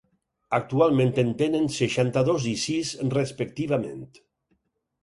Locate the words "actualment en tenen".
0.57-1.69